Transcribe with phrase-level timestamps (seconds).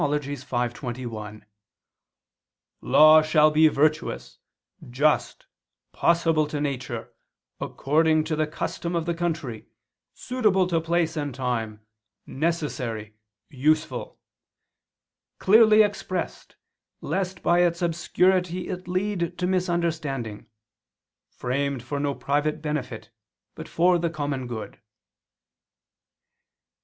[0.01, 0.35] v,
[0.67, 1.45] 21):
[2.81, 4.39] "Law shall be virtuous,
[4.89, 5.45] just,
[5.91, 7.13] possible to nature,
[7.59, 9.67] according to the custom of the country,
[10.15, 11.85] suitable to place and time,
[12.25, 13.13] necessary,
[13.51, 14.17] useful;
[15.37, 16.55] clearly expressed,
[17.01, 20.47] lest by its obscurity it lead to misunderstanding;
[21.29, 23.11] framed for no private benefit,
[23.53, 24.79] but for the common good."